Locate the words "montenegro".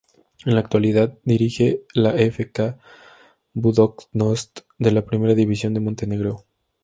5.89-6.35